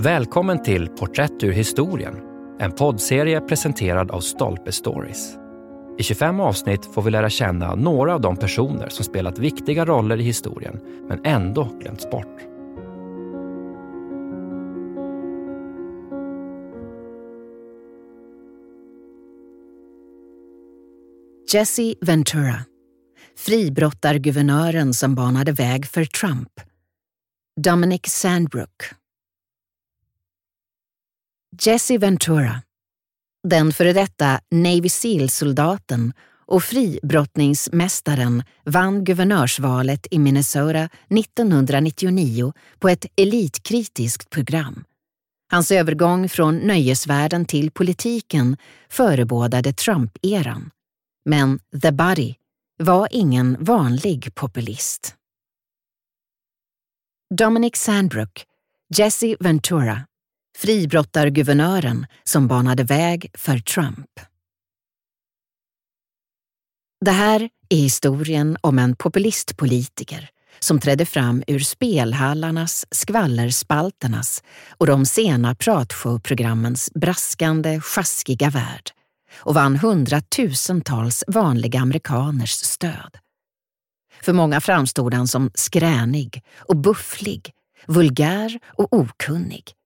Välkommen 0.00 0.62
till 0.62 0.88
Porträtt 0.88 1.42
ur 1.42 1.52
historien, 1.52 2.14
en 2.58 2.72
poddserie 2.72 3.40
presenterad 3.40 4.10
av 4.10 4.20
Stolpe 4.20 4.72
Stories. 4.72 5.36
I 5.98 6.02
25 6.02 6.40
avsnitt 6.40 6.84
får 6.84 7.02
vi 7.02 7.10
lära 7.10 7.30
känna 7.30 7.74
några 7.74 8.14
av 8.14 8.20
de 8.20 8.36
personer 8.36 8.88
som 8.88 9.04
spelat 9.04 9.38
viktiga 9.38 9.84
roller 9.84 10.20
i 10.20 10.22
historien, 10.22 10.80
men 11.08 11.24
ändå 11.24 11.64
glömts 11.80 12.10
bort. 12.10 12.40
Jesse 21.52 21.94
Ventura, 22.00 22.64
fribrottarguvernören 23.36 24.94
som 24.94 25.14
banade 25.14 25.52
väg 25.52 25.86
för 25.86 26.04
Trump. 26.04 26.60
Dominic 27.60 28.02
Sandbrook. 28.06 28.97
Jesse 31.60 31.98
Ventura, 31.98 32.62
den 33.48 33.72
före 33.72 33.92
detta 33.92 34.40
Navy 34.50 34.88
Seal-soldaten 34.88 36.12
och 36.46 36.64
fribrottningsmästaren 36.64 38.42
vann 38.64 39.04
guvernörsvalet 39.04 40.06
i 40.10 40.18
Minnesota 40.18 40.88
1999 41.08 42.52
på 42.78 42.88
ett 42.88 43.06
elitkritiskt 43.16 44.30
program. 44.30 44.84
Hans 45.50 45.70
övergång 45.70 46.28
från 46.28 46.56
nöjesvärlden 46.56 47.44
till 47.44 47.70
politiken 47.70 48.56
förebådade 48.88 49.72
Trump-eran. 49.72 50.70
Men 51.24 51.58
The 51.82 51.92
Buddy 51.92 52.34
var 52.78 53.08
ingen 53.10 53.56
vanlig 53.60 54.34
populist. 54.34 55.14
Dominic 57.34 57.76
Sandbrook, 57.76 58.44
Jesse 58.96 59.36
Ventura, 59.40 60.07
fribrottarguvernören 60.58 62.06
som 62.24 62.48
banade 62.48 62.84
väg 62.84 63.30
för 63.34 63.58
Trump. 63.58 64.20
Det 67.04 67.10
här 67.10 67.48
är 67.68 67.76
historien 67.76 68.56
om 68.60 68.78
en 68.78 68.96
populistpolitiker 68.96 70.30
som 70.58 70.80
trädde 70.80 71.06
fram 71.06 71.42
ur 71.46 71.58
spelhallarnas, 71.58 72.86
skvallerspalternas 72.90 74.42
och 74.78 74.86
de 74.86 75.06
sena 75.06 75.54
pratshowprogrammens 75.54 76.90
braskande, 76.94 77.80
sjaskiga 77.80 78.50
värld 78.50 78.90
och 79.36 79.54
vann 79.54 79.76
hundratusentals 79.76 81.24
vanliga 81.26 81.80
amerikaners 81.80 82.52
stöd. 82.52 83.18
För 84.22 84.32
många 84.32 84.60
framstod 84.60 85.14
han 85.14 85.28
som 85.28 85.50
skränig 85.54 86.42
och 86.56 86.76
bufflig, 86.76 87.52
vulgär 87.86 88.58
och 88.66 88.92
okunnig. 88.92 89.77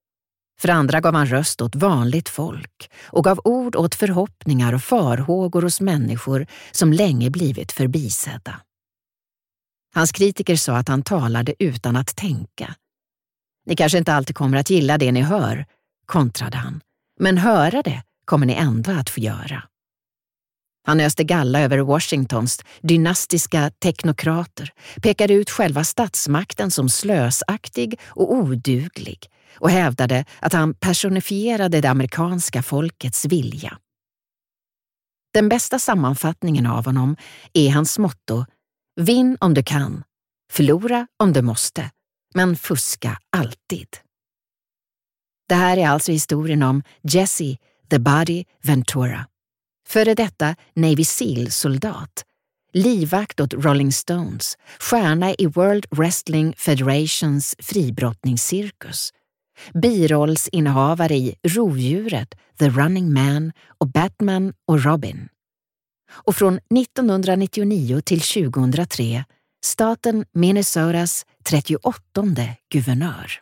För 0.59 0.69
andra 0.69 1.01
gav 1.01 1.15
han 1.15 1.25
röst 1.25 1.61
åt 1.61 1.75
vanligt 1.75 2.29
folk 2.29 2.91
och 3.05 3.23
gav 3.23 3.39
ord 3.43 3.75
åt 3.75 3.95
förhoppningar 3.95 4.73
och 4.73 4.83
farhågor 4.83 5.61
hos 5.61 5.81
människor 5.81 6.47
som 6.71 6.93
länge 6.93 7.29
blivit 7.29 7.71
förbisedda. 7.71 8.61
Hans 9.95 10.11
kritiker 10.11 10.55
sa 10.55 10.77
att 10.77 10.87
han 10.87 11.03
talade 11.03 11.53
utan 11.59 11.95
att 11.95 12.15
tänka. 12.15 12.75
Ni 13.65 13.75
kanske 13.75 13.97
inte 13.97 14.13
alltid 14.13 14.35
kommer 14.35 14.57
att 14.57 14.69
gilla 14.69 14.97
det 14.97 15.11
ni 15.11 15.21
hör, 15.21 15.65
kontrade 16.05 16.57
han, 16.57 16.81
men 17.19 17.37
höra 17.37 17.81
det 17.81 18.03
kommer 18.25 18.45
ni 18.45 18.53
ändå 18.53 18.91
att 18.91 19.09
få 19.09 19.19
göra. 19.19 19.63
Han 20.85 20.99
öste 20.99 21.23
galla 21.23 21.61
över 21.61 21.77
Washingtons 21.79 22.63
dynastiska 22.81 23.71
teknokrater, 23.83 24.73
pekade 25.01 25.33
ut 25.33 25.49
själva 25.49 25.83
statsmakten 25.83 26.71
som 26.71 26.89
slösaktig 26.89 27.99
och 28.05 28.33
oduglig 28.33 29.29
och 29.55 29.69
hävdade 29.69 30.25
att 30.39 30.53
han 30.53 30.73
personifierade 30.73 31.81
det 31.81 31.89
amerikanska 31.89 32.63
folkets 32.63 33.25
vilja. 33.25 33.77
Den 35.33 35.49
bästa 35.49 35.79
sammanfattningen 35.79 36.65
av 36.65 36.85
honom 36.85 37.15
är 37.53 37.69
hans 37.69 37.99
motto 37.99 38.45
Vinn 38.95 39.37
om 39.41 39.53
du 39.53 39.63
kan, 39.63 40.03
förlora 40.51 41.07
om 41.19 41.33
du 41.33 41.41
måste, 41.41 41.91
men 42.33 42.55
fuska 42.55 43.17
alltid. 43.29 43.87
Det 45.49 45.55
här 45.55 45.77
är 45.77 45.87
alltså 45.87 46.11
historien 46.11 46.63
om 46.63 46.83
Jesse 47.01 47.57
The 47.89 47.99
Body 47.99 48.45
Ventura, 48.63 49.27
före 49.87 50.13
detta 50.13 50.55
Navy 50.75 51.03
Seal-soldat, 51.03 52.25
livvakt 52.73 53.39
åt 53.39 53.53
Rolling 53.53 53.91
Stones, 53.91 54.57
stjärna 54.79 55.33
i 55.33 55.45
World 55.45 55.85
Wrestling 55.91 56.53
Federations 56.57 57.55
fribrottningscirkus, 57.59 59.13
birollsinnehavare 59.73 61.15
i 61.15 61.35
Rovdjuret, 61.47 62.35
The 62.59 62.69
Running 62.69 63.13
Man 63.13 63.51
och 63.77 63.87
Batman 63.87 64.53
och 64.67 64.83
Robin. 64.83 65.29
Och 66.11 66.35
från 66.35 66.59
1999 66.79 68.01
till 68.01 68.21
2003 68.21 69.25
staten 69.65 70.25
Minnesotas 70.33 71.25
38 71.43 72.01
guvernör. 72.69 73.39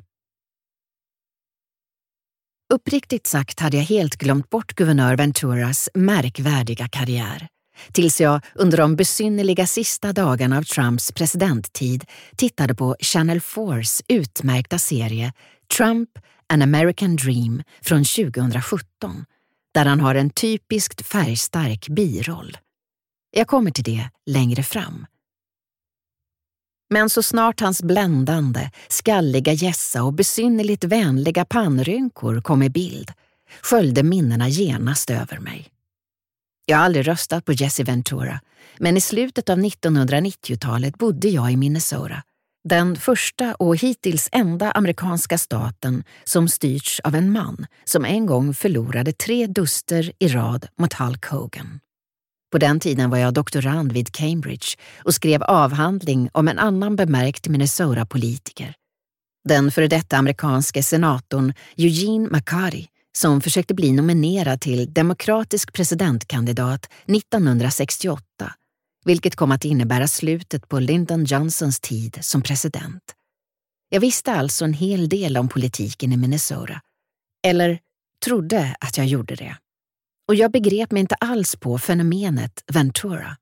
Uppriktigt 2.74 3.28
sagt 3.28 3.60
hade 3.60 3.78
jag 3.78 3.84
helt 3.84 4.16
glömt 4.16 4.50
bort 4.50 4.76
guvernör 4.76 5.16
Venturas 5.16 5.90
märkvärdiga 5.94 6.88
karriär. 6.88 7.48
Tills 7.92 8.22
jag 8.22 8.42
under 8.56 8.78
de 8.78 8.96
besynnerliga 8.96 9.68
sista 9.68 10.14
dagarna 10.14 10.58
av 10.58 10.64
Trumps 10.64 11.12
presidenttid 11.12 12.06
tittade 12.36 12.76
på 12.76 12.96
Channel 13.00 13.40
4s 13.40 14.04
utmärkta 14.08 14.78
serie 14.78 15.34
Trump 15.78 16.10
An 16.48 16.62
American 16.62 17.16
Dream 17.16 17.64
från 17.82 18.04
2017, 18.04 19.26
där 19.74 19.86
han 19.86 20.00
har 20.00 20.16
en 20.16 20.30
typiskt 20.30 21.08
färgstark 21.08 21.90
biroll. 21.90 22.58
Jag 23.32 23.48
kommer 23.48 23.72
till 23.72 23.84
det 23.84 24.10
längre 24.26 24.64
fram. 24.64 25.06
Men 26.90 27.10
så 27.10 27.24
snart 27.24 27.60
hans 27.60 27.84
bländande, 27.84 28.70
skalliga 28.88 29.54
gässa 29.54 30.04
och 30.04 30.14
besynnerligt 30.14 30.84
vänliga 30.84 31.46
pannrynkor 31.46 32.42
kom 32.42 32.64
i 32.64 32.70
bild 32.70 33.12
sköljde 33.62 34.04
minnena 34.04 34.50
genast 34.50 35.10
över 35.10 35.40
mig. 35.40 35.68
Jag 36.66 36.78
har 36.78 36.86
aldrig 36.86 37.08
röstat 37.08 37.46
på 37.46 37.54
Jesse 37.54 37.84
Ventura, 37.84 38.40
men 38.80 38.98
i 38.98 39.02
slutet 39.02 39.50
av 39.50 39.58
1990-talet 39.58 40.98
bodde 40.98 41.28
jag 41.30 41.52
i 41.52 41.58
Minnesota, 41.58 42.24
den 42.70 42.96
första 42.96 43.56
och 43.56 43.78
hittills 43.78 44.30
enda 44.32 44.72
amerikanska 44.72 45.38
staten 45.38 46.04
som 46.24 46.48
styrts 46.48 47.00
av 47.00 47.16
en 47.16 47.32
man 47.32 47.66
som 47.84 48.06
en 48.06 48.26
gång 48.26 48.54
förlorade 48.54 49.14
tre 49.14 49.48
duster 49.48 50.12
i 50.20 50.28
rad 50.28 50.68
mot 50.80 50.94
Hulk 50.94 51.26
Hogan. 51.26 51.80
På 52.52 52.58
den 52.58 52.80
tiden 52.80 53.10
var 53.10 53.18
jag 53.18 53.34
doktorand 53.34 53.92
vid 53.92 54.12
Cambridge 54.12 54.68
och 55.04 55.14
skrev 55.14 55.44
avhandling 55.44 56.30
om 56.32 56.48
en 56.48 56.60
annan 56.60 56.96
bemärkt 56.96 57.48
Minnesota-politiker. 57.48 58.74
Den 59.50 59.72
före 59.72 59.88
detta 59.88 60.18
amerikanske 60.18 60.84
senatorn 60.84 61.54
Eugene 61.78 62.30
McCarty 62.32 62.88
som 63.18 63.42
försökte 63.42 63.74
bli 63.74 63.92
nominerad 63.92 64.62
till 64.62 64.94
demokratisk 64.94 65.74
presidentkandidat 65.74 66.90
1968, 67.06 68.24
vilket 69.06 69.36
kom 69.36 69.52
att 69.52 69.66
innebära 69.66 70.08
slutet 70.08 70.70
på 70.70 70.80
Lyndon 70.80 71.26
Johnsons 71.26 71.80
tid 71.80 72.18
som 72.22 72.42
president. 72.42 73.04
Jag 73.90 74.02
visste 74.02 74.32
alltså 74.32 74.66
en 74.66 74.74
hel 74.74 75.10
del 75.10 75.38
om 75.38 75.50
politiken 75.50 76.14
i 76.14 76.18
Minnesota. 76.18 76.82
Eller 77.44 77.80
trodde 78.26 78.76
att 78.80 78.98
jag 78.98 79.08
gjorde 79.08 79.36
det 79.36 79.58
och 80.32 80.36
jag 80.36 80.52
begrep 80.52 80.92
mig 80.92 81.00
inte 81.00 81.16
alls 81.16 81.56
på 81.56 81.78
fenomenet 81.78 82.64
Ventura. 82.68 83.38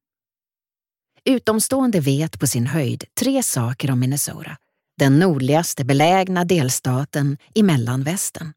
Utomstående 1.25 1.99
vet 1.99 2.39
på 2.39 2.47
sin 2.47 2.67
höjd 2.67 3.03
tre 3.19 3.43
saker 3.43 3.91
om 3.91 3.99
Minnesota, 3.99 4.57
den 4.97 5.19
nordligaste 5.19 5.85
belägna 5.85 6.45
delstaten 6.45 7.37
i 7.55 7.63
mellanvästern. 7.63 8.53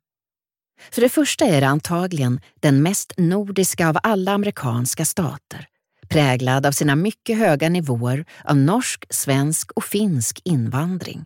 För 0.91 1.01
det 1.01 1.09
första 1.09 1.45
är 1.45 1.61
det 1.61 1.69
antagligen 1.69 2.41
den 2.61 2.83
mest 2.83 3.13
nordiska 3.17 3.89
av 3.89 3.99
alla 4.03 4.33
amerikanska 4.33 5.05
stater, 5.05 5.67
präglad 6.09 6.67
av 6.67 6.73
sina 6.73 6.97
mycket 6.97 7.39
höga 7.39 7.69
nivåer 7.69 8.25
av 8.45 8.57
norsk, 8.57 9.05
svensk 9.11 9.73
och 9.73 9.85
finsk 9.85 10.41
invandring. 10.45 11.25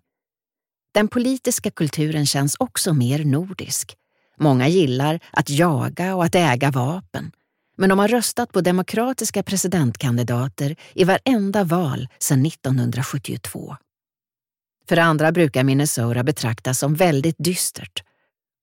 Den 0.95 1.09
politiska 1.09 1.71
kulturen 1.71 2.27
känns 2.27 2.57
också 2.59 2.95
mer 2.95 3.25
nordisk, 3.25 3.97
Många 4.39 4.69
gillar 4.69 5.21
att 5.31 5.51
jaga 5.51 6.15
och 6.15 6.25
att 6.25 6.35
äga 6.35 6.71
vapen, 6.71 7.33
men 7.77 7.89
de 7.89 7.99
har 7.99 8.09
röstat 8.09 8.53
på 8.53 8.61
demokratiska 8.61 9.43
presidentkandidater 9.43 10.77
i 10.95 11.05
varenda 11.05 11.65
val 11.65 12.09
sedan 12.19 12.47
1972. 12.47 13.77
För 14.89 14.97
andra 14.97 15.33
brukar 15.33 15.65
Minnesota 15.65 16.25
betraktas 16.25 16.79
som 16.79 16.95
väldigt 16.95 17.37
dystert. 17.39 18.03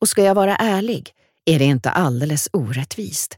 Och 0.04 0.10
ska 0.10 0.24
jag 0.24 0.36
vara 0.36 0.56
ärlig 0.56 1.12
är 1.46 1.60
det 1.60 1.66
inte 1.66 1.90
alldeles 1.90 2.50
orättvist. 2.54 3.38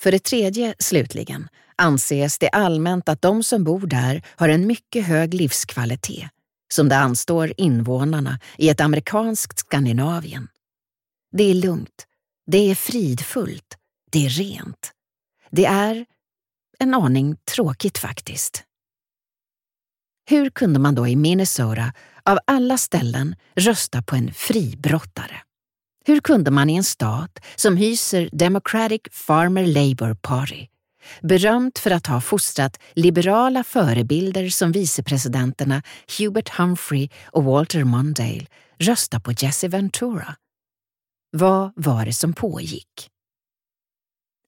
För 0.00 0.12
det 0.12 0.24
tredje, 0.24 0.74
slutligen, 0.78 1.48
anses 1.76 2.38
det 2.38 2.48
allmänt 2.48 3.08
att 3.08 3.22
de 3.22 3.42
som 3.42 3.64
bor 3.64 3.86
där 3.86 4.22
har 4.36 4.48
en 4.48 4.66
mycket 4.66 5.06
hög 5.06 5.34
livskvalitet, 5.34 6.30
som 6.72 6.88
det 6.88 6.96
anstår 6.96 7.52
invånarna 7.56 8.40
i 8.58 8.68
ett 8.68 8.80
amerikanskt 8.80 9.58
Skandinavien. 9.58 10.48
Det 11.32 11.50
är 11.50 11.54
lugnt, 11.54 12.06
det 12.46 12.70
är 12.70 12.74
fridfullt, 12.74 13.78
det 14.12 14.26
är 14.26 14.30
rent. 14.30 14.92
Det 15.50 15.66
är 15.66 16.06
en 16.78 16.94
aning 16.94 17.36
tråkigt 17.54 17.98
faktiskt. 17.98 18.64
Hur 20.28 20.50
kunde 20.50 20.78
man 20.78 20.94
då 20.94 21.08
i 21.08 21.16
Minnesota, 21.16 21.92
av 22.26 22.38
alla 22.44 22.78
ställen, 22.78 23.36
rösta 23.54 24.02
på 24.02 24.16
en 24.16 24.34
fribrottare? 24.34 25.42
Hur 26.04 26.20
kunde 26.20 26.50
man 26.50 26.70
i 26.70 26.76
en 26.76 26.84
stat 26.84 27.38
som 27.56 27.76
hyser 27.76 28.28
Democratic 28.32 29.00
Farmer 29.10 29.66
Labour 29.66 30.14
Party, 30.14 30.66
berömt 31.22 31.78
för 31.78 31.90
att 31.90 32.06
ha 32.06 32.20
fostrat 32.20 32.80
liberala 32.94 33.64
förebilder 33.64 34.48
som 34.48 34.72
vicepresidenterna 34.72 35.82
Hubert 36.18 36.48
Humphrey 36.48 37.08
och 37.24 37.44
Walter 37.44 37.84
Mondale, 37.84 38.46
rösta 38.78 39.20
på 39.20 39.32
Jesse 39.32 39.68
Ventura? 39.68 40.36
Vad 41.30 41.72
var 41.76 42.04
det 42.04 42.12
som 42.12 42.32
pågick? 42.32 43.10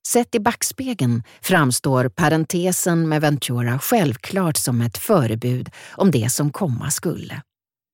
Sett 0.07 0.35
i 0.35 0.39
backspegeln 0.39 1.23
framstår 1.41 2.09
parentesen 2.09 3.09
med 3.09 3.21
Ventura 3.21 3.79
självklart 3.79 4.57
som 4.57 4.81
ett 4.81 4.97
förebud 4.97 5.69
om 5.91 6.11
det 6.11 6.29
som 6.29 6.51
komma 6.51 6.91
skulle. 6.91 7.41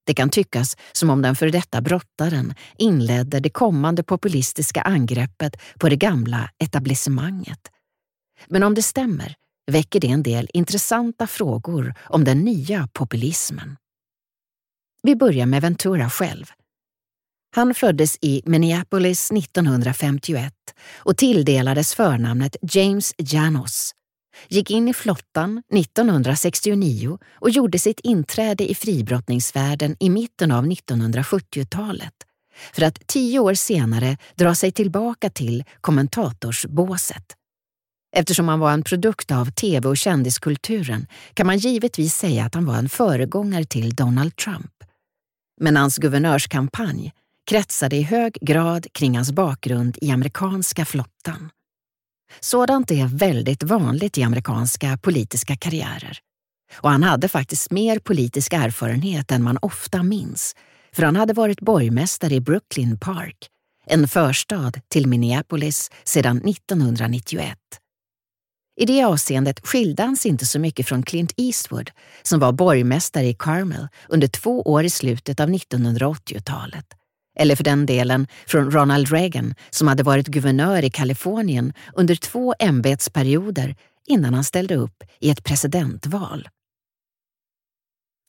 Det 0.05 0.13
kan 0.13 0.29
tyckas 0.29 0.77
som 0.91 1.09
om 1.09 1.21
den 1.21 1.35
före 1.35 1.51
detta 1.51 1.81
brottaren 1.81 2.53
inledde 2.77 3.39
det 3.39 3.49
kommande 3.49 4.03
populistiska 4.03 4.81
angreppet 4.81 5.55
på 5.79 5.89
det 5.89 5.95
gamla 5.95 6.49
etablissemanget. 6.57 7.59
Men 8.47 8.63
om 8.63 8.73
det 8.73 8.81
stämmer 8.81 9.35
väcker 9.71 9.99
det 9.99 10.07
en 10.07 10.23
del 10.23 10.49
intressanta 10.53 11.27
frågor 11.27 11.93
om 12.01 12.23
den 12.23 12.39
nya 12.39 12.87
populismen. 12.93 13.77
Vi 15.03 15.15
börjar 15.15 15.45
med 15.45 15.61
Ventura 15.61 16.09
själv. 16.09 16.45
Han 17.55 17.73
föddes 17.73 18.17
i 18.21 18.41
Minneapolis 18.45 19.31
1951 19.31 20.53
och 20.95 21.17
tilldelades 21.17 21.95
förnamnet 21.95 22.55
James 22.61 23.13
Janos. 23.17 23.95
Gick 24.47 24.71
in 24.71 24.87
i 24.87 24.93
flottan 24.93 25.63
1969 25.73 27.17
och 27.33 27.49
gjorde 27.49 27.79
sitt 27.79 27.99
inträde 27.99 28.71
i 28.71 28.75
fribrottningsvärlden 28.75 29.95
i 29.99 30.09
mitten 30.09 30.51
av 30.51 30.65
1970-talet 30.65 32.13
för 32.73 32.81
att 32.81 33.07
tio 33.07 33.39
år 33.39 33.53
senare 33.53 34.17
dra 34.35 34.55
sig 34.55 34.71
tillbaka 34.71 35.29
till 35.29 35.63
kommentatorsbåset. 35.81 37.25
Eftersom 38.15 38.47
han 38.47 38.59
var 38.59 38.71
en 38.71 38.83
produkt 38.83 39.31
av 39.31 39.51
tv 39.51 39.89
och 39.89 39.97
kändiskulturen 39.97 41.07
kan 41.33 41.47
man 41.47 41.57
givetvis 41.57 42.15
säga 42.15 42.45
att 42.45 42.55
han 42.55 42.65
var 42.65 42.75
en 42.75 42.89
föregångare 42.89 43.65
till 43.65 43.95
Donald 43.95 44.35
Trump. 44.35 44.71
Men 45.61 45.77
hans 45.77 45.97
guvernörskampanj 45.97 47.11
kretsade 47.49 47.95
i 47.95 48.01
hög 48.01 48.37
grad 48.41 48.87
kring 48.93 49.15
hans 49.15 49.31
bakgrund 49.31 49.97
i 50.01 50.11
amerikanska 50.11 50.85
flottan. 50.85 51.49
Sådant 52.39 52.91
är 52.91 53.07
väldigt 53.07 53.63
vanligt 53.63 54.17
i 54.17 54.23
amerikanska 54.23 54.97
politiska 55.01 55.55
karriärer. 55.55 56.19
Och 56.75 56.89
han 56.89 57.03
hade 57.03 57.27
faktiskt 57.27 57.71
mer 57.71 57.99
politisk 57.99 58.53
erfarenhet 58.53 59.31
än 59.31 59.43
man 59.43 59.57
ofta 59.61 60.03
minns, 60.03 60.55
för 60.95 61.03
han 61.03 61.15
hade 61.15 61.33
varit 61.33 61.61
borgmästare 61.61 62.33
i 62.33 62.41
Brooklyn 62.41 62.99
Park, 62.99 63.49
en 63.85 64.07
förstad 64.07 64.71
till 64.87 65.07
Minneapolis 65.07 65.91
sedan 66.03 66.37
1991. 66.37 67.57
I 68.81 68.85
det 68.85 69.03
avseendet 69.03 69.67
skilde 69.67 70.03
han 70.03 70.15
sig 70.15 70.31
inte 70.31 70.45
så 70.45 70.59
mycket 70.59 70.87
från 70.87 71.03
Clint 71.03 71.33
Eastwood 71.37 71.91
som 72.23 72.39
var 72.39 72.51
borgmästare 72.51 73.25
i 73.25 73.33
Carmel 73.33 73.87
under 74.09 74.27
två 74.27 74.61
år 74.61 74.83
i 74.83 74.89
slutet 74.89 75.39
av 75.39 75.49
1980-talet 75.49 76.85
eller 77.35 77.55
för 77.55 77.63
den 77.63 77.85
delen 77.85 78.27
från 78.47 78.71
Ronald 78.71 79.11
Reagan 79.11 79.55
som 79.69 79.87
hade 79.87 80.03
varit 80.03 80.27
guvernör 80.27 80.83
i 80.83 80.89
Kalifornien 80.89 81.73
under 81.93 82.15
två 82.15 82.55
ämbetsperioder 82.59 83.75
innan 84.05 84.33
han 84.33 84.43
ställde 84.43 84.75
upp 84.75 85.03
i 85.19 85.29
ett 85.29 85.43
presidentval. 85.43 86.49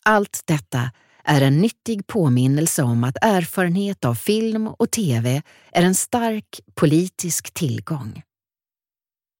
Allt 0.04 0.42
detta 0.44 0.90
är 1.24 1.40
en 1.40 1.58
nyttig 1.58 2.06
påminnelse 2.06 2.82
om 2.82 3.04
att 3.04 3.16
erfarenhet 3.20 4.04
av 4.04 4.14
film 4.14 4.66
och 4.66 4.90
tv 4.90 5.42
är 5.72 5.82
en 5.82 5.94
stark 5.94 6.60
politisk 6.74 7.54
tillgång. 7.54 8.22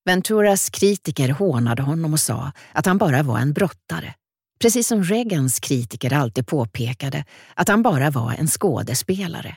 Venturas 0.05 0.71
kritiker 0.71 1.29
hånade 1.29 1.83
honom 1.83 2.13
och 2.13 2.21
sa 2.21 2.53
att 2.73 2.87
han 2.87 2.99
bara 2.99 3.23
var 3.23 3.39
en 3.39 3.53
brottare. 3.53 4.15
Precis 4.61 4.89
som 4.89 5.05
Reagans 5.05 5.61
kritiker 5.61 6.13
alltid 6.13 6.47
påpekade 6.47 7.25
att 7.55 7.69
han 7.69 7.83
bara 7.83 8.11
var 8.11 8.33
en 8.33 8.47
skådespelare. 8.49 9.57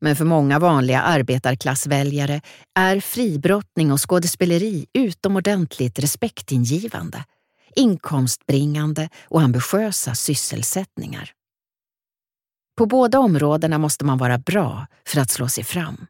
Men 0.00 0.16
för 0.16 0.24
många 0.24 0.58
vanliga 0.58 1.00
arbetarklassväljare 1.00 2.40
är 2.74 3.00
fribrottning 3.00 3.92
och 3.92 4.10
skådespeleri 4.10 4.86
utomordentligt 4.92 5.98
respektingivande, 5.98 7.24
inkomstbringande 7.76 9.08
och 9.24 9.42
ambitiösa 9.42 10.14
sysselsättningar. 10.14 11.30
På 12.78 12.86
båda 12.86 13.18
områdena 13.18 13.78
måste 13.78 14.04
man 14.04 14.18
vara 14.18 14.38
bra 14.38 14.86
för 15.06 15.20
att 15.20 15.30
slå 15.30 15.48
sig 15.48 15.64
fram. 15.64 16.06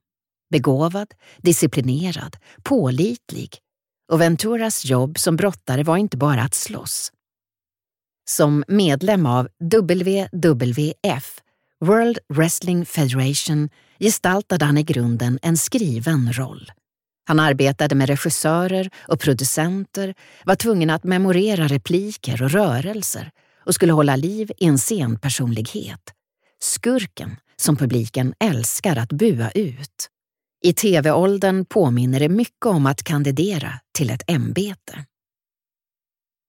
Begåvad, 0.51 1.09
disciplinerad, 1.39 2.37
pålitlig. 2.63 3.59
Och 4.13 4.21
Venturas 4.21 4.85
jobb 4.85 5.19
som 5.19 5.37
brottare 5.37 5.83
var 5.83 5.97
inte 5.97 6.17
bara 6.17 6.43
att 6.43 6.55
slåss. 6.55 7.13
Som 8.25 8.65
medlem 8.69 9.27
av 9.27 9.49
WWF, 9.61 11.39
World 11.81 12.19
Wrestling 12.29 12.87
Federation, 12.87 13.69
gestaltade 13.99 14.65
han 14.65 14.79
i 14.79 14.83
grunden 14.83 15.39
en 15.43 15.57
skriven 15.57 16.33
roll. 16.33 16.73
Han 17.25 17.41
arbetade 17.41 17.95
med 17.95 18.09
regissörer 18.09 18.91
och 19.09 19.21
producenter, 19.21 20.15
var 20.45 20.55
tvungen 20.55 20.91
att 20.91 21.05
memorera 21.05 21.67
repliker 21.67 22.43
och 22.43 22.51
rörelser 22.51 23.31
och 23.67 23.75
skulle 23.75 23.93
hålla 23.93 24.17
liv 24.17 24.51
i 24.59 24.67
en 24.67 24.79
scenpersonlighet. 24.79 26.01
Skurken 26.61 27.37
som 27.57 27.77
publiken 27.77 28.35
älskar 28.45 28.97
att 28.97 29.13
bua 29.13 29.51
ut. 29.51 30.09
I 30.65 30.73
tv-åldern 30.73 31.65
påminner 31.65 32.21
det 32.21 32.29
mycket 32.29 32.67
om 32.67 32.87
att 32.87 33.03
kandidera 33.03 33.73
till 33.95 34.11
ett 34.11 34.23
ämbete. 34.27 35.05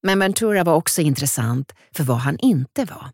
Men 0.04 0.20
Ventura 0.20 0.64
var 0.64 0.74
också 0.74 1.02
intressant 1.02 1.74
för 1.96 2.04
vad 2.04 2.18
han 2.18 2.38
inte 2.40 2.86
var. 2.86 3.10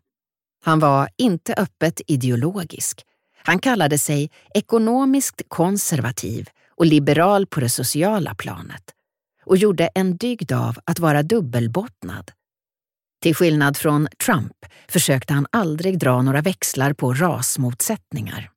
Han 0.64 0.78
var 0.78 1.08
inte 1.16 1.54
öppet 1.54 2.00
ideologisk. 2.06 3.02
Han 3.42 3.58
kallade 3.58 3.98
sig 3.98 4.30
ekonomiskt 4.54 5.42
konservativ 5.48 6.48
och 6.76 6.86
liberal 6.86 7.46
på 7.46 7.60
det 7.60 7.68
sociala 7.68 8.34
planet 8.34 8.82
och 9.44 9.56
gjorde 9.56 9.86
en 9.94 10.16
dygd 10.16 10.52
av 10.52 10.78
att 10.84 10.98
vara 10.98 11.22
dubbelbottnad. 11.22 12.30
Till 13.22 13.34
skillnad 13.34 13.76
från 13.76 14.08
Trump 14.24 14.52
försökte 14.88 15.32
han 15.32 15.46
aldrig 15.52 15.98
dra 15.98 16.22
några 16.22 16.40
växlar 16.40 16.92
på 16.92 17.12
rasmotsättningar. 17.12 18.50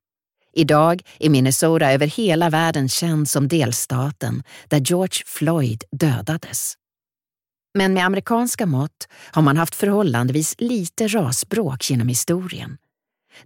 Idag 0.52 1.02
är 1.18 1.30
Minnesota 1.30 1.92
över 1.92 2.06
hela 2.06 2.50
världen 2.50 2.88
känd 2.88 3.28
som 3.28 3.48
delstaten 3.48 4.42
där 4.68 4.80
George 4.80 5.22
Floyd 5.26 5.84
dödades. 5.92 6.74
Men 7.74 7.94
med 7.94 8.04
amerikanska 8.04 8.66
mått 8.66 9.08
har 9.32 9.42
man 9.42 9.56
haft 9.56 9.74
förhållandevis 9.74 10.54
lite 10.58 11.08
rasbråk 11.08 11.90
genom 11.90 12.08
historien. 12.08 12.78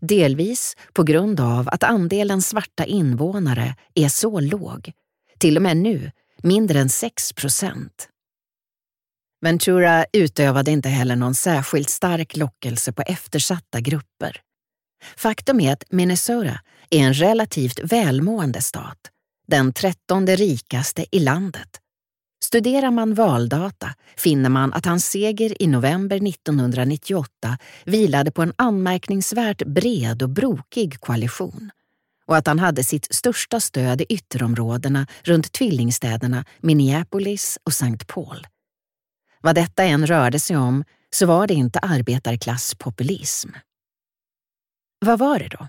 Delvis 0.00 0.76
på 0.92 1.02
grund 1.02 1.40
av 1.40 1.68
att 1.68 1.82
andelen 1.82 2.42
svarta 2.42 2.84
invånare 2.84 3.74
är 3.94 4.08
så 4.08 4.40
låg, 4.40 4.92
till 5.38 5.56
och 5.56 5.62
med 5.62 5.76
nu 5.76 6.10
mindre 6.42 6.78
än 6.78 6.88
6 6.88 7.32
procent. 7.32 8.08
Ventura 9.40 10.06
utövade 10.12 10.70
inte 10.70 10.88
heller 10.88 11.16
någon 11.16 11.34
särskilt 11.34 11.90
stark 11.90 12.36
lockelse 12.36 12.92
på 12.92 13.02
eftersatta 13.02 13.80
grupper. 13.80 14.40
Faktum 15.16 15.60
är 15.60 15.72
att 15.72 15.84
Minnesota 15.90 16.60
är 16.90 16.98
en 16.98 17.14
relativt 17.14 17.80
välmående 17.92 18.60
stat, 18.60 18.98
den 19.46 19.72
trettonde 19.72 20.36
rikaste 20.36 21.06
i 21.16 21.20
landet. 21.20 21.80
Studerar 22.44 22.90
man 22.90 23.14
valdata 23.14 23.94
finner 24.16 24.50
man 24.50 24.72
att 24.72 24.86
hans 24.86 25.06
seger 25.06 25.62
i 25.62 25.66
november 25.66 26.28
1998 26.28 27.58
vilade 27.84 28.30
på 28.30 28.42
en 28.42 28.52
anmärkningsvärt 28.56 29.62
bred 29.66 30.22
och 30.22 30.30
brokig 30.30 31.00
koalition 31.00 31.70
och 32.26 32.36
att 32.36 32.46
han 32.46 32.58
hade 32.58 32.84
sitt 32.84 33.14
största 33.14 33.60
stöd 33.60 34.00
i 34.00 34.04
ytterområdena 34.08 35.06
runt 35.22 35.52
tvillingstäderna 35.52 36.44
Minneapolis 36.60 37.58
och 37.64 37.72
St. 37.72 38.04
Paul. 38.06 38.46
Vad 39.40 39.54
detta 39.54 39.84
än 39.84 40.06
rörde 40.06 40.40
sig 40.40 40.56
om 40.56 40.84
så 41.10 41.26
var 41.26 41.46
det 41.46 41.54
inte 41.54 41.78
arbetarklasspopulism. 41.78 43.50
Vad 44.98 45.18
var 45.18 45.38
det 45.38 45.48
då? 45.48 45.68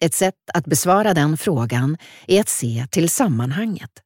Ett 0.00 0.14
sätt 0.14 0.50
att 0.54 0.66
besvara 0.66 1.14
den 1.14 1.36
frågan 1.36 1.96
är 2.26 2.40
att 2.40 2.48
se 2.48 2.86
till 2.90 3.10
sammanhanget. 3.10 4.02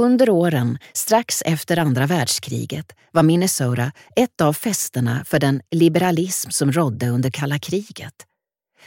Under 0.00 0.30
åren 0.30 0.78
strax 0.92 1.42
efter 1.42 1.76
andra 1.76 2.06
världskriget 2.06 2.92
var 3.12 3.22
Minnesota 3.22 3.92
ett 4.16 4.40
av 4.40 4.52
fästena 4.52 5.24
för 5.24 5.38
den 5.38 5.60
liberalism 5.70 6.50
som 6.50 6.72
rådde 6.72 7.08
under 7.08 7.30
kalla 7.30 7.58
kriget. 7.58 8.14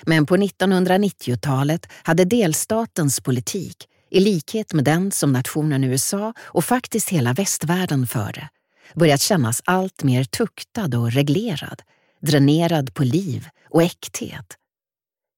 Men 0.01 0.25
på 0.25 0.37
1990-talet 0.37 1.87
hade 2.03 2.25
delstatens 2.25 3.19
politik, 3.19 3.77
i 4.09 4.19
likhet 4.19 4.73
med 4.73 4.83
den 4.83 5.11
som 5.11 5.33
nationen 5.33 5.83
USA 5.83 6.33
och 6.39 6.65
faktiskt 6.65 7.09
hela 7.09 7.33
västvärlden 7.33 8.07
förde, 8.07 8.49
börjat 8.95 9.21
kännas 9.21 9.61
allt 9.65 10.03
mer 10.03 10.23
tuktad 10.23 10.97
och 10.97 11.11
reglerad, 11.11 11.81
dränerad 12.21 12.93
på 12.93 13.03
liv 13.03 13.47
och 13.69 13.83
äkthet. 13.83 14.57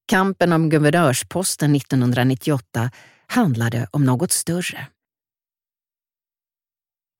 Kampen 0.08 0.52
om 0.52 0.70
guvernörsposten 0.70 1.74
1998 1.74 2.90
handlade 3.26 3.86
om 3.90 4.04
något 4.04 4.32
större. 4.32 4.88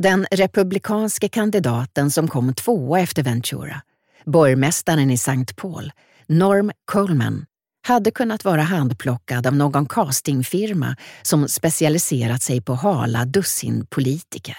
Den 0.02 0.26
republikanske 0.30 1.28
kandidaten 1.28 2.10
som 2.10 2.28
kom 2.28 2.54
tvåa 2.54 3.00
efter 3.00 3.22
Ventura, 3.22 3.82
borgmästaren 4.24 5.10
i 5.10 5.14
St. 5.14 5.54
Paul, 5.56 5.92
Norm 6.26 6.72
Coleman, 6.84 7.46
hade 7.86 8.10
kunnat 8.10 8.44
vara 8.44 8.62
handplockad 8.62 9.46
av 9.46 9.56
någon 9.56 9.86
castingfirma 9.86 10.96
som 11.22 11.48
specialiserat 11.48 12.42
sig 12.42 12.60
på 12.60 12.74
hala 12.74 13.24
dussin 13.24 13.86
politiker. 13.86 14.58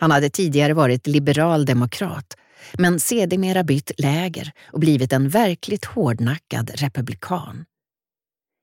Han 0.00 0.10
hade 0.10 0.30
tidigare 0.30 0.74
varit 0.74 1.06
liberal 1.06 1.64
demokrat 1.64 2.36
men 2.78 3.00
sedermera 3.00 3.64
bytt 3.64 3.90
läger 3.98 4.52
och 4.72 4.80
blivit 4.80 5.12
en 5.12 5.28
verkligt 5.28 5.84
hårdnackad 5.84 6.70
republikan. 6.74 7.64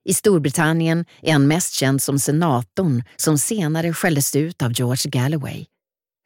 I 0.05 0.13
Storbritannien 0.13 1.05
är 1.21 1.33
han 1.33 1.47
mest 1.47 1.73
känd 1.73 2.01
som 2.01 2.19
senatorn 2.19 3.03
som 3.15 3.37
senare 3.37 3.93
skälldes 3.93 4.35
ut 4.35 4.61
av 4.61 4.71
George 4.71 5.09
Galloway. 5.09 5.65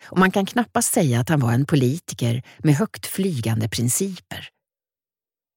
Och 0.06 0.18
man 0.18 0.32
kan 0.32 0.46
knappast 0.46 0.94
säga 0.94 1.20
att 1.20 1.30
han 1.30 1.40
var 1.40 1.54
en 1.54 1.66
politiker 1.66 2.44
med 2.58 2.76
högt 2.76 3.06
flygande 3.06 3.70
principer. 3.70 4.50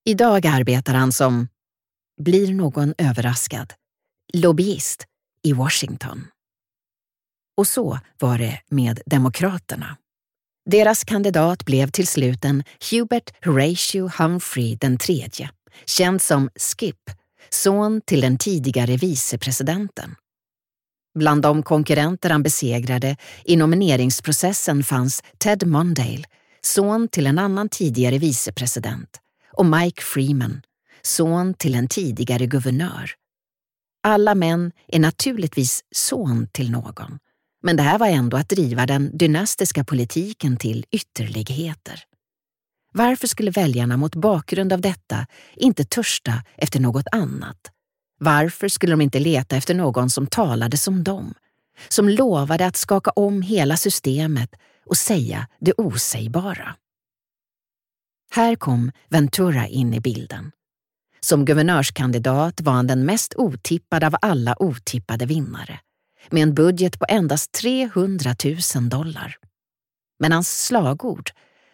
Idag 0.05 0.47
arbetar 0.47 0.95
han 0.95 1.13
som, 1.13 1.49
blir 2.23 2.55
någon 2.55 2.95
överraskad, 2.99 3.73
lobbyist 4.33 5.05
i 5.43 5.53
Washington. 5.53 6.27
Och 7.57 7.67
så 7.67 7.99
var 8.19 8.39
det 8.39 8.61
med 8.71 9.01
Demokraterna. 9.07 9.97
Deras 10.71 11.05
kandidat 11.05 11.65
blev 11.65 11.91
till 11.91 12.07
slut 12.07 12.45
en 12.45 12.65
Hubert 12.91 13.45
Horatio 13.45 14.11
Humphrey 14.19 14.77
den 14.77 14.99
tredje, 14.99 15.51
känd 15.87 16.23
som 16.23 16.51
Skip, 16.57 17.11
son 17.51 18.01
till 18.01 18.21
den 18.21 18.39
tidigare 18.39 18.97
vicepresidenten. 18.97 20.15
Bland 21.14 21.42
de 21.42 21.62
konkurrenter 21.62 22.30
han 22.30 22.42
besegrade 22.42 23.16
i 23.44 23.56
nomineringsprocessen 23.56 24.85
fanns 24.85 25.23
Ted 25.38 25.66
Mondale, 25.66 26.25
son 26.61 27.09
till 27.09 27.26
en 27.26 27.38
annan 27.38 27.68
tidigare 27.68 28.18
vicepresident, 28.18 29.21
och 29.52 29.66
Mike 29.66 30.02
Freeman, 30.02 30.62
son 31.02 31.54
till 31.54 31.75
en 31.75 31.88
tidigare 31.88 32.47
guvernör. 32.47 33.11
Alla 34.02 34.35
män 34.35 34.73
är 34.88 34.99
naturligtvis 34.99 35.85
son 35.94 36.49
till 36.52 36.71
någon 36.71 37.18
men 37.64 37.76
det 37.76 37.83
här 37.83 37.99
var 37.99 38.06
ändå 38.06 38.37
att 38.37 38.49
driva 38.49 38.87
den 38.87 39.18
dynastiska 39.18 39.85
politiken 39.85 40.56
till 40.56 40.87
ytterligheter. 40.90 42.02
Varför 42.92 43.26
skulle 43.26 43.50
väljarna 43.50 43.97
mot 43.97 44.14
bakgrund 44.14 44.73
av 44.73 44.80
detta 44.80 45.26
inte 45.56 45.85
törsta 45.85 46.33
efter 46.56 46.80
något 46.80 47.06
annat? 47.12 47.56
Varför 48.21 48.68
skulle 48.68 48.92
de 48.92 49.00
inte 49.00 49.18
leta 49.18 49.56
efter 49.56 49.75
någon 49.75 50.11
som 50.11 50.26
talade 50.26 50.76
som 50.76 51.04
dem? 51.04 51.35
Som 51.88 52.09
lovade 52.09 52.66
att 52.66 52.76
skaka 52.76 53.11
om 53.11 53.42
hela 53.42 53.76
systemet 53.76 54.50
och 54.87 54.97
säga 54.97 55.49
det 55.61 55.73
osägbara. 55.76 56.75
Här 58.30 58.56
kom 58.56 58.92
Ventura 59.09 59.66
in 59.66 59.94
i 59.94 60.00
bilden. 60.00 60.52
Som 61.21 61.44
guvernörskandidat 61.44 62.61
var 62.61 62.73
han 62.73 62.87
den 62.87 63.04
mest 63.04 63.35
otippade 63.37 64.06
av 64.06 64.14
alla 64.23 64.62
otippade 64.62 65.26
vinnare 65.26 65.80
med 66.30 66.42
en 66.42 66.54
budget 66.54 66.99
på 66.99 67.06
endast 67.09 67.52
300 67.52 68.35
000 68.75 68.88
dollar. 68.88 69.37
Men 70.18 70.33
hans 70.33 70.64
slagord, 70.66 71.30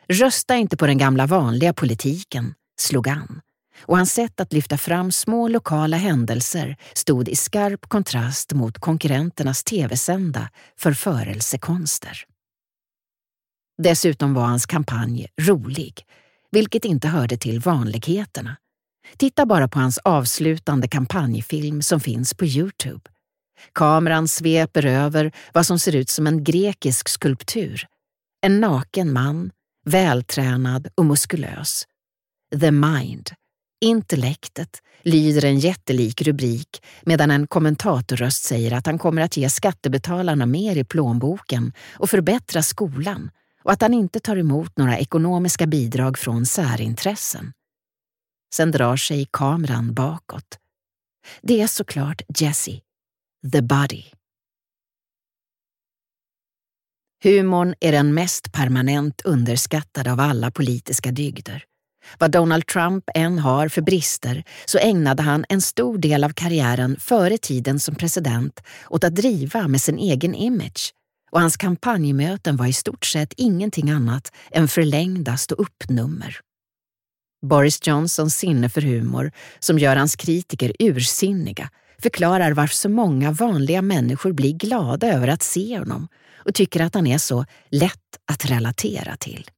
rösta 0.09 0.56
inte 0.56 0.76
på 0.76 0.87
den 0.87 0.99
gamla 0.99 1.26
vanliga 1.26 1.75
politiken, 1.75 2.54
slog 2.78 3.09
an 3.09 3.40
och 3.80 3.96
hans 3.96 4.12
sätt 4.12 4.40
att 4.40 4.52
lyfta 4.52 4.78
fram 4.78 5.12
små 5.12 5.49
lokala 5.49 5.96
händelser 5.96 6.76
stod 6.92 7.28
i 7.28 7.37
skarp 7.37 7.88
kontrast 7.88 8.52
mot 8.52 8.78
konkurrenternas 8.78 9.64
tv-sända 9.64 10.49
förförelsekonster. 10.78 12.25
Dessutom 13.82 14.34
var 14.34 14.44
hans 14.44 14.66
kampanj 14.66 15.26
rolig, 15.40 16.06
vilket 16.50 16.84
inte 16.84 17.08
hörde 17.08 17.37
till 17.37 17.60
vanligheterna. 17.60 18.56
Titta 19.16 19.46
bara 19.46 19.68
på 19.68 19.78
hans 19.78 19.99
avslutande 19.99 20.88
kampanjfilm 20.88 21.82
som 21.82 22.00
finns 22.00 22.34
på 22.34 22.44
Youtube. 22.44 23.10
Kameran 23.72 24.28
sveper 24.28 24.87
över 24.87 25.32
vad 25.52 25.66
som 25.66 25.78
ser 25.78 25.96
ut 25.96 26.10
som 26.10 26.26
en 26.26 26.44
grekisk 26.44 27.08
skulptur. 27.08 27.87
En 28.40 28.60
naken 28.60 29.12
man, 29.12 29.50
vältränad 29.87 30.88
och 30.94 31.06
muskulös. 31.06 31.87
The 32.60 32.70
Mind, 32.70 33.30
intellektet, 33.80 34.82
lyder 35.02 35.44
en 35.44 35.58
jättelik 35.58 36.22
rubrik 36.22 36.82
medan 37.02 37.30
en 37.30 37.46
kommentatorröst 37.46 38.44
säger 38.44 38.72
att 38.72 38.87
han 38.87 38.99
kommer 38.99 39.22
att 39.22 39.37
ge 39.37 39.50
skattebetalarna 39.50 40.46
mer 40.46 40.76
i 40.76 40.84
plånboken 40.84 41.72
och 41.92 42.10
förbättra 42.10 42.62
skolan 42.62 43.30
och 43.62 43.72
att 43.72 43.82
han 43.82 43.94
inte 43.94 44.20
tar 44.20 44.37
emot 44.37 44.76
några 44.76 44.99
ekonomiska 44.99 45.66
bidrag 45.66 46.18
från 46.18 46.46
särintressen. 46.46 47.52
Sen 48.54 48.70
drar 48.70 48.96
sig 48.96 49.28
kameran 49.30 49.94
bakåt. 49.94 50.58
Det 51.42 51.60
är 51.60 51.66
såklart 51.66 52.22
Jesse, 52.38 52.80
The 53.52 53.62
Body. 53.62 54.04
Humorn 57.22 57.75
är 57.80 57.92
den 57.92 58.14
mest 58.14 58.52
permanent 58.52 59.20
underskattade 59.20 60.12
av 60.12 60.20
alla 60.20 60.50
politiska 60.50 61.10
dygder. 61.10 61.64
Vad 62.19 62.30
Donald 62.30 62.66
Trump 62.66 63.04
än 63.14 63.38
har 63.38 63.69
för 63.69 63.83
brister 63.83 64.45
så 64.64 64.78
ägnade 64.78 65.23
han 65.23 65.45
en 65.49 65.61
stor 65.61 65.99
del 65.99 66.25
av 66.25 66.33
karriären 66.33 66.97
före 67.00 67.38
tiden 67.38 67.80
som 67.80 67.95
president 67.95 68.61
åt 68.88 69.04
att 69.04 69.14
driva 69.14 69.69
med 69.69 69.80
sin 69.80 69.99
egen 69.99 70.35
image 70.35 70.95
och 71.30 71.40
hans 71.40 71.57
kampanjmöten 71.57 72.57
var 72.57 72.66
i 72.66 72.73
stort 72.73 73.04
sett 73.04 73.33
ingenting 73.37 73.90
annat 73.90 74.33
än 74.50 74.69
förlängda 74.69 75.37
ståuppnummer. 75.37 76.40
Boris 77.47 77.87
Johnsons 77.87 78.35
sinne 78.35 78.69
för 78.69 78.80
humor, 78.80 79.33
som 79.59 79.78
gör 79.78 79.97
hans 79.97 80.16
kritiker 80.16 80.73
ursinniga, 80.78 81.71
förklarar 82.02 82.52
varför 82.52 82.75
så 82.75 82.88
många 82.88 83.33
vanliga 83.33 83.83
människor 83.83 84.33
blir 84.33 84.52
glada 84.52 85.12
över 85.12 85.28
att 85.28 85.42
se 85.42 85.78
honom 85.78 86.09
och 86.35 86.54
tycker 86.54 86.80
att 86.80 86.95
han 86.95 87.07
är 87.07 87.19
så 87.19 87.45
lätt 87.71 88.19
att 88.26 88.45
relatera 88.45 89.16
till. 89.16 89.50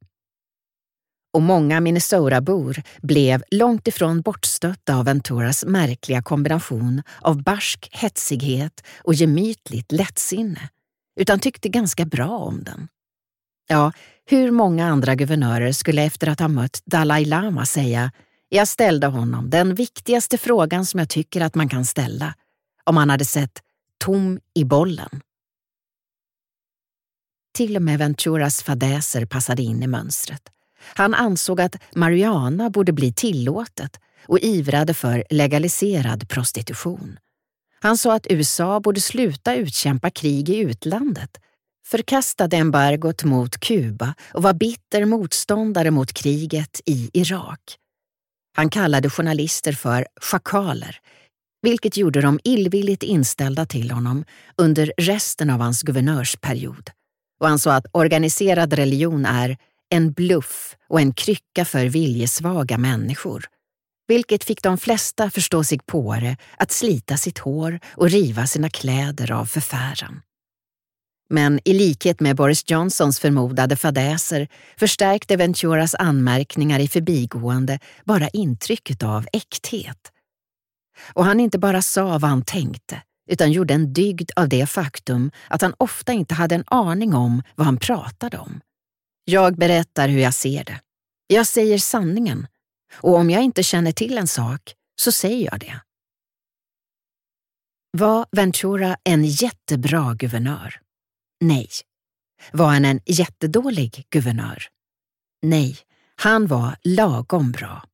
Och 1.32 1.42
många 1.42 1.80
Minnesota-bor 1.80 2.82
blev 3.02 3.42
långt 3.50 3.88
ifrån 3.88 4.20
bortstötta 4.20 4.96
av 4.96 5.04
Venturas 5.04 5.64
märkliga 5.64 6.22
kombination 6.22 7.02
av 7.20 7.42
barsk 7.42 7.88
hetsighet 7.92 8.84
och 9.04 9.14
gemytligt 9.14 9.92
lättsinne, 9.92 10.68
utan 11.20 11.38
tyckte 11.38 11.68
ganska 11.68 12.04
bra 12.04 12.38
om 12.38 12.64
den. 12.64 12.88
Ja, 13.68 13.92
hur 14.24 14.50
många 14.50 14.86
andra 14.86 15.14
guvernörer 15.14 15.72
skulle 15.72 16.02
efter 16.02 16.28
att 16.28 16.40
ha 16.40 16.48
mött 16.48 16.82
Dalai 16.84 17.24
Lama 17.24 17.66
säga 17.66 18.12
jag 18.54 18.68
ställde 18.68 19.06
honom 19.06 19.50
den 19.50 19.74
viktigaste 19.74 20.38
frågan 20.38 20.86
som 20.86 21.00
jag 21.00 21.08
tycker 21.08 21.40
att 21.40 21.54
man 21.54 21.68
kan 21.68 21.84
ställa, 21.84 22.34
om 22.84 22.96
han 22.96 23.10
hade 23.10 23.24
sett 23.24 23.62
tom 23.98 24.40
i 24.54 24.64
bollen. 24.64 25.20
Till 27.54 27.76
och 27.76 27.82
med 27.82 27.98
Venturas 27.98 28.62
fadäser 28.62 29.26
passade 29.26 29.62
in 29.62 29.82
i 29.82 29.86
mönstret. 29.86 30.51
Han 30.84 31.14
ansåg 31.14 31.60
att 31.60 31.76
marijuana 31.94 32.70
borde 32.70 32.92
bli 32.92 33.12
tillåtet 33.12 34.00
och 34.26 34.38
ivrade 34.38 34.94
för 34.94 35.24
legaliserad 35.30 36.28
prostitution. 36.28 37.18
Han 37.80 37.98
sa 37.98 38.14
att 38.14 38.26
USA 38.30 38.80
borde 38.80 39.00
sluta 39.00 39.54
utkämpa 39.54 40.10
krig 40.10 40.48
i 40.48 40.56
utlandet, 40.56 41.30
förkastade 41.86 42.56
embargot 42.56 43.24
mot 43.24 43.58
Kuba 43.58 44.14
och 44.34 44.42
var 44.42 44.54
bitter 44.54 45.04
motståndare 45.04 45.90
mot 45.90 46.12
kriget 46.12 46.80
i 46.86 47.10
Irak. 47.12 47.60
Han 48.56 48.70
kallade 48.70 49.10
journalister 49.10 49.72
för 49.72 50.06
schakaler, 50.20 51.00
vilket 51.62 51.96
gjorde 51.96 52.20
dem 52.20 52.40
illvilligt 52.44 53.02
inställda 53.02 53.66
till 53.66 53.90
honom 53.90 54.24
under 54.56 54.92
resten 54.96 55.50
av 55.50 55.60
hans 55.60 55.82
guvernörsperiod. 55.82 56.90
Och 57.40 57.48
han 57.48 57.58
sa 57.58 57.74
att 57.74 57.86
organiserad 57.92 58.72
religion 58.72 59.26
är 59.26 59.56
en 59.92 60.12
bluff 60.12 60.76
och 60.88 61.00
en 61.00 61.12
krycka 61.12 61.64
för 61.64 61.86
viljesvaga 61.86 62.78
människor. 62.78 63.44
Vilket 64.08 64.44
fick 64.44 64.62
de 64.62 64.78
flesta 64.78 65.30
förstå 65.30 65.64
sig 65.64 65.78
påre 65.86 66.36
att 66.56 66.72
slita 66.72 67.16
sitt 67.16 67.38
hår 67.38 67.80
och 67.90 68.10
riva 68.10 68.46
sina 68.46 68.70
kläder 68.70 69.32
av 69.32 69.46
förfäran. 69.46 70.20
Men 71.28 71.60
i 71.64 71.72
likhet 71.72 72.20
med 72.20 72.36
Boris 72.36 72.70
Johnsons 72.70 73.20
förmodade 73.20 73.76
fadäser 73.76 74.48
förstärkte 74.76 75.36
Venturas 75.36 75.94
anmärkningar 75.94 76.80
i 76.80 76.88
förbigående 76.88 77.78
bara 78.04 78.28
intrycket 78.28 79.02
av 79.02 79.26
äkthet. 79.32 80.12
Och 81.12 81.24
han 81.24 81.40
inte 81.40 81.58
bara 81.58 81.82
sa 81.82 82.04
vad 82.04 82.30
han 82.30 82.42
tänkte, 82.42 83.02
utan 83.30 83.52
gjorde 83.52 83.74
en 83.74 83.92
dygd 83.92 84.30
av 84.36 84.48
det 84.48 84.66
faktum 84.66 85.30
att 85.48 85.62
han 85.62 85.74
ofta 85.78 86.12
inte 86.12 86.34
hade 86.34 86.54
en 86.54 86.64
aning 86.66 87.14
om 87.14 87.42
vad 87.54 87.66
han 87.66 87.76
pratade 87.76 88.38
om. 88.38 88.60
Jag 89.24 89.56
berättar 89.56 90.08
hur 90.08 90.20
jag 90.20 90.34
ser 90.34 90.64
det. 90.64 90.80
Jag 91.26 91.46
säger 91.46 91.78
sanningen. 91.78 92.46
Och 93.00 93.14
om 93.14 93.30
jag 93.30 93.42
inte 93.42 93.62
känner 93.62 93.92
till 93.92 94.18
en 94.18 94.28
sak 94.28 94.74
så 94.96 95.12
säger 95.12 95.44
jag 95.52 95.60
det. 95.60 95.80
Var 97.90 98.26
Ventura 98.30 98.96
en 99.04 99.24
jättebra 99.24 100.14
guvernör? 100.14 100.80
Nej. 101.40 101.68
Var 102.52 102.66
han 102.66 102.84
en 102.84 103.00
jättedålig 103.06 104.06
guvernör? 104.10 104.64
Nej, 105.42 105.78
han 106.16 106.46
var 106.46 106.76
lagom 106.82 107.52
bra. 107.52 107.84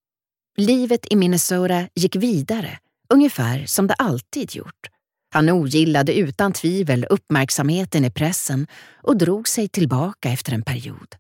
Livet 0.56 1.06
i 1.12 1.16
Minnesota 1.16 1.88
gick 1.94 2.16
vidare, 2.16 2.78
ungefär 3.08 3.66
som 3.66 3.87
det 3.87 3.94
alltid 3.94 4.54
gjort. 4.54 4.87
Han 5.30 5.49
ogillade 5.49 6.18
utan 6.18 6.52
tvivel 6.52 7.06
uppmärksamheten 7.11 8.04
i 8.04 8.11
pressen 8.11 8.66
och 9.02 9.16
drog 9.16 9.49
sig 9.49 9.68
tillbaka 9.68 10.30
efter 10.30 10.52
en 10.52 10.62
period. 10.62 11.14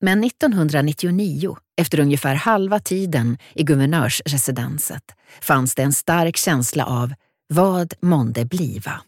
Men 0.00 0.24
1999, 0.24 1.56
efter 1.80 2.00
ungefär 2.00 2.34
halva 2.34 2.80
tiden 2.80 3.38
i 3.54 3.62
guvernörsresidenset, 3.62 5.02
fanns 5.40 5.74
det 5.74 5.82
en 5.82 5.92
stark 5.92 6.36
känsla 6.36 6.84
av 6.86 7.14
vad 7.54 7.94
månde 8.00 8.44
bliva? 8.44 9.00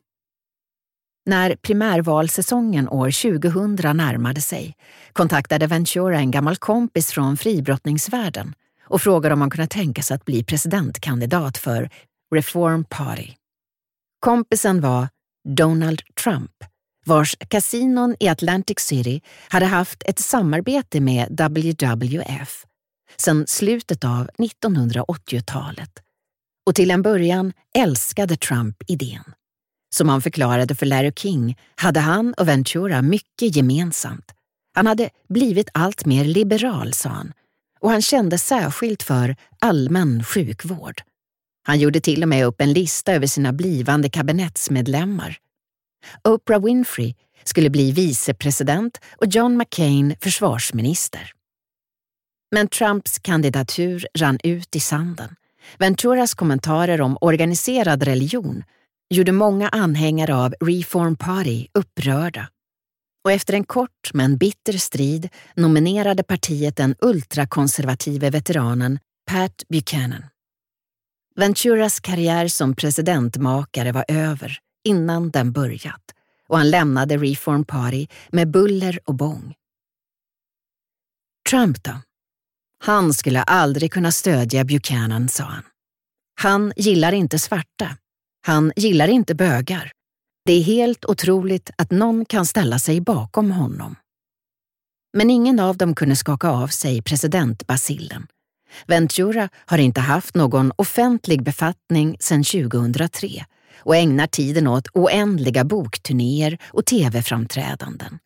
När 1.26 1.56
primärvalsäsongen 1.56 2.88
år 2.88 3.40
2000 3.40 3.96
närmade 3.96 4.40
sig 4.40 4.76
kontaktade 5.12 5.66
Ventura 5.66 6.18
en 6.18 6.30
gammal 6.30 6.56
kompis 6.56 7.12
från 7.12 7.36
fribrottningsvärlden 7.36 8.54
och 8.84 9.02
frågade 9.02 9.32
om 9.32 9.40
han 9.40 9.50
kunde 9.50 9.66
tänka 9.66 10.02
sig 10.02 10.14
att 10.14 10.24
bli 10.24 10.44
presidentkandidat 10.44 11.58
för 11.58 11.90
Reform 12.34 12.84
Party. 12.84 13.39
Kompisen 14.20 14.80
var 14.80 15.08
Donald 15.48 16.02
Trump, 16.24 16.50
vars 17.06 17.36
kasinon 17.48 18.16
i 18.20 18.28
Atlantic 18.28 18.78
City 18.78 19.20
hade 19.48 19.66
haft 19.66 20.02
ett 20.06 20.18
samarbete 20.18 21.00
med 21.00 21.28
WWF 21.30 22.64
sedan 23.16 23.46
slutet 23.46 24.04
av 24.04 24.30
1980-talet. 24.38 25.90
Och 26.66 26.74
till 26.74 26.90
en 26.90 27.02
början 27.02 27.52
älskade 27.78 28.36
Trump 28.36 28.76
idén. 28.86 29.24
Som 29.94 30.08
han 30.08 30.22
förklarade 30.22 30.74
för 30.74 30.86
Larry 30.86 31.12
King 31.16 31.58
hade 31.76 32.00
han 32.00 32.34
och 32.34 32.48
Ventura 32.48 33.02
mycket 33.02 33.56
gemensamt. 33.56 34.32
Han 34.74 34.86
hade 34.86 35.10
blivit 35.28 35.68
allt 35.74 36.06
mer 36.06 36.24
liberal, 36.24 36.92
sa 36.92 37.08
han, 37.08 37.32
och 37.80 37.90
han 37.90 38.02
kände 38.02 38.38
särskilt 38.38 39.02
för 39.02 39.36
allmän 39.60 40.24
sjukvård. 40.24 41.02
Han 41.62 41.80
gjorde 41.80 42.00
till 42.00 42.22
och 42.22 42.28
med 42.28 42.46
upp 42.46 42.60
en 42.60 42.72
lista 42.72 43.12
över 43.12 43.26
sina 43.26 43.52
blivande 43.52 44.10
kabinettsmedlemmar. 44.10 45.36
Oprah 46.24 46.64
Winfrey 46.64 47.14
skulle 47.44 47.70
bli 47.70 47.92
vicepresident 47.92 48.98
och 49.16 49.26
John 49.26 49.56
McCain 49.56 50.16
försvarsminister. 50.20 51.32
Men 52.50 52.68
Trumps 52.68 53.18
kandidatur 53.18 54.06
rann 54.18 54.38
ut 54.44 54.76
i 54.76 54.80
sanden. 54.80 55.34
Venturas 55.78 56.34
kommentarer 56.34 57.00
om 57.00 57.18
organiserad 57.20 58.02
religion 58.02 58.62
gjorde 59.10 59.32
många 59.32 59.68
anhängare 59.68 60.34
av 60.34 60.54
Reform 60.60 61.16
Party 61.16 61.66
upprörda. 61.74 62.48
Och 63.24 63.32
efter 63.32 63.54
en 63.54 63.64
kort 63.64 64.10
men 64.14 64.36
bitter 64.36 64.72
strid 64.72 65.28
nominerade 65.54 66.22
partiet 66.22 66.76
den 66.76 66.94
ultrakonservative 67.00 68.30
veteranen 68.30 68.98
Pat 69.30 69.62
Buchanan. 69.68 70.24
Venturas 71.36 72.00
karriär 72.00 72.48
som 72.48 72.74
presidentmakare 72.74 73.92
var 73.92 74.04
över 74.08 74.58
innan 74.84 75.30
den 75.30 75.52
börjat 75.52 76.14
och 76.48 76.58
han 76.58 76.70
lämnade 76.70 77.16
Reform 77.16 77.64
Party 77.64 78.06
med 78.30 78.50
buller 78.50 78.98
och 79.04 79.14
bång. 79.14 79.54
Trump 81.50 81.84
då? 81.84 81.92
Han 82.84 83.14
skulle 83.14 83.42
aldrig 83.42 83.92
kunna 83.92 84.12
stödja 84.12 84.64
Buchanan, 84.64 85.28
sa 85.28 85.44
han. 85.44 85.64
Han 86.40 86.72
gillar 86.76 87.12
inte 87.12 87.38
svarta. 87.38 87.96
Han 88.46 88.72
gillar 88.76 89.08
inte 89.08 89.34
bögar. 89.34 89.92
Det 90.44 90.52
är 90.52 90.62
helt 90.62 91.04
otroligt 91.04 91.70
att 91.78 91.90
någon 91.90 92.24
kan 92.24 92.46
ställa 92.46 92.78
sig 92.78 93.00
bakom 93.00 93.50
honom. 93.50 93.96
Men 95.12 95.30
ingen 95.30 95.60
av 95.60 95.76
dem 95.76 95.94
kunde 95.94 96.16
skaka 96.16 96.48
av 96.48 96.68
sig 96.68 97.02
presidentbasillen. 97.02 98.26
Ventura 98.86 99.48
har 99.66 99.78
inte 99.78 100.00
haft 100.00 100.34
någon 100.34 100.72
offentlig 100.76 101.42
befattning 101.42 102.16
sedan 102.20 102.44
2003 102.44 103.44
och 103.78 103.96
ägnar 103.96 104.26
tiden 104.26 104.66
åt 104.66 104.88
oändliga 104.94 105.64
bokturnéer 105.64 106.58
och 106.66 106.86
tv-framträdanden. 106.86 108.18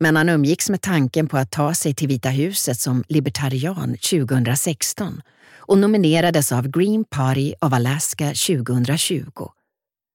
Men 0.00 0.16
han 0.16 0.28
umgicks 0.28 0.70
med 0.70 0.80
tanken 0.80 1.28
på 1.28 1.36
att 1.36 1.50
ta 1.50 1.74
sig 1.74 1.94
till 1.94 2.08
Vita 2.08 2.28
huset 2.28 2.78
som 2.78 3.04
libertarian 3.08 3.96
2016 3.96 5.22
och 5.56 5.78
nominerades 5.78 6.52
av 6.52 6.68
Green 6.68 7.04
Party 7.04 7.54
of 7.60 7.72
Alaska 7.72 8.26
2020. 8.26 9.48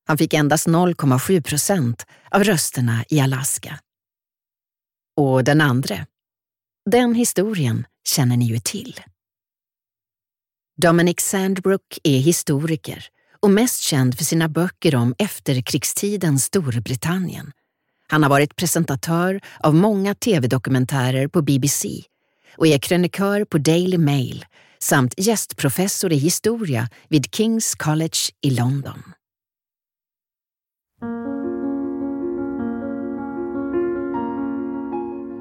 Han 0.07 0.17
fick 0.17 0.33
endast 0.33 0.67
0,7 0.67 1.41
procent 1.41 2.05
av 2.31 2.43
rösterna 2.43 3.05
i 3.09 3.19
Alaska. 3.19 3.79
Och 5.17 5.43
den 5.43 5.61
andra? 5.61 6.05
Den 6.91 7.15
historien 7.15 7.85
känner 8.07 8.37
ni 8.37 8.45
ju 8.45 8.59
till. 8.59 8.99
Dominic 10.77 11.19
Sandbrook 11.19 11.99
är 12.03 12.17
historiker 12.17 13.05
och 13.39 13.49
mest 13.49 13.81
känd 13.81 14.17
för 14.17 14.23
sina 14.23 14.49
böcker 14.49 14.95
om 14.95 15.15
efterkrigstidens 15.17 16.43
Storbritannien. 16.43 17.51
Han 18.07 18.23
har 18.23 18.29
varit 18.29 18.55
presentatör 18.55 19.41
av 19.59 19.75
många 19.75 20.15
tv-dokumentärer 20.15 21.27
på 21.27 21.41
BBC 21.41 21.87
och 22.57 22.67
är 22.67 22.77
krönikör 22.77 23.45
på 23.45 23.57
Daily 23.57 23.97
Mail 23.97 24.45
samt 24.79 25.13
gästprofessor 25.17 26.13
i 26.13 26.17
historia 26.17 26.89
vid 27.09 27.25
King's 27.25 27.77
College 27.77 28.17
i 28.41 28.49
London. 28.49 29.03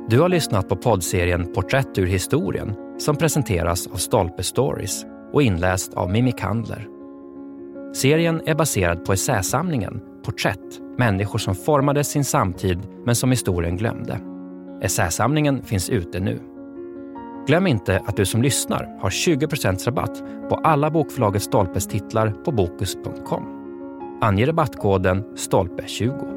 Du 0.09 0.21
har 0.21 0.29
lyssnat 0.29 0.69
på 0.69 0.77
poddserien 0.77 1.53
Porträtt 1.53 1.99
ur 1.99 2.07
historien 2.07 2.75
som 2.99 3.17
presenteras 3.17 3.87
av 3.87 3.97
Stolpe 3.97 4.43
Stories 4.43 5.07
och 5.35 5.43
inläst 5.43 5.95
av 5.95 6.11
Mimmi 6.11 6.33
Kandler. 6.33 6.89
Serien 7.95 8.43
är 8.47 8.55
baserad 8.55 9.05
på 9.05 9.13
essäsamlingen 9.13 10.01
Porträtt, 10.25 10.81
människor 10.99 11.39
som 11.39 11.55
formade 11.55 12.05
sin 12.05 12.25
samtid 12.25 12.79
men 13.05 13.15
som 13.15 13.31
historien 13.31 13.77
glömde. 13.77 14.21
Essäsamlingen 14.83 15.63
finns 15.63 15.91
ute 15.91 16.21
nu. 16.21 16.41
Glöm 17.47 17.67
inte 17.67 18.03
att 18.07 18.17
du 18.17 18.25
som 18.25 18.43
lyssnar 18.43 18.99
har 19.01 19.11
20% 19.11 19.87
rabatt 19.87 20.23
på 20.49 20.55
alla 20.55 20.91
bokförlaget 20.91 21.43
Stolpes 21.43 21.87
titlar 21.87 22.31
på 22.45 22.53
Bokus.com. 22.53 23.45
Ange 24.21 24.47
rabattkoden 24.47 25.25
STOLPE20. 25.25 26.34